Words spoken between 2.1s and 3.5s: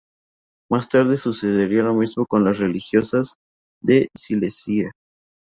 con las religiosas